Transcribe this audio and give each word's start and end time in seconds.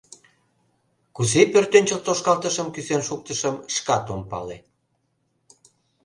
Кузе 1.15 1.41
пӧртӧнчыл 1.51 1.99
тошкалтышым 2.05 2.67
кӱзен 2.71 3.01
шуктышым, 3.07 3.55
шкат 3.75 4.05
ом 4.13 4.21
пале. 4.31 4.57